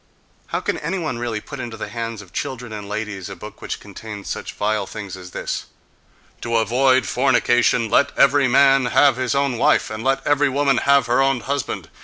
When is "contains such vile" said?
3.79-4.87